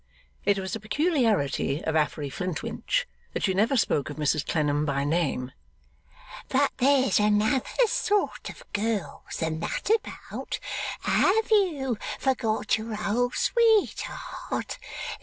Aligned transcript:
It 0.45 0.57
was 0.57 0.75
a 0.75 0.79
peculiarity 0.79 1.83
of 1.83 1.95
Affery 1.95 2.31
Flintwinch 2.31 3.05
that 3.33 3.43
she 3.43 3.53
never 3.53 3.77
spoke 3.77 4.09
of 4.09 4.17
Mrs 4.17 4.43
Clennam 4.43 4.83
by 4.83 5.03
name. 5.03 5.51
'But 6.49 6.71
there's 6.77 7.19
another 7.19 7.61
sort 7.85 8.49
of 8.49 8.63
girls 8.73 9.35
than 9.39 9.59
that 9.59 9.91
about. 9.91 10.57
Have 11.01 11.51
you 11.51 11.99
forgot 12.17 12.79
your 12.79 12.97
old 13.07 13.35
sweetheart? 13.35 14.79